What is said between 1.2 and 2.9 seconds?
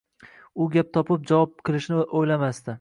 javob qilishni o‘ylamasdi